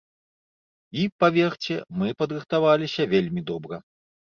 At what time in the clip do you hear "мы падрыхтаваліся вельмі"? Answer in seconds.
2.01-3.41